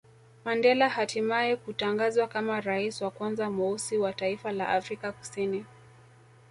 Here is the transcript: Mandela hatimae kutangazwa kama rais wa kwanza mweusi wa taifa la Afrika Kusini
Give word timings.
Mandela 0.45 0.89
hatimae 0.89 1.55
kutangazwa 1.55 2.27
kama 2.27 2.61
rais 2.61 3.01
wa 3.01 3.11
kwanza 3.11 3.49
mweusi 3.49 3.97
wa 3.97 4.13
taifa 4.13 4.51
la 4.51 4.69
Afrika 4.69 5.11
Kusini 5.11 5.65